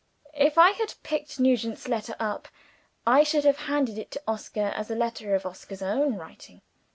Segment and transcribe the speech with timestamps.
[0.33, 2.47] If I had picked Nugent's letter up,
[3.05, 6.63] I should have handed it to Oscar as a letter of Oscar's own writing.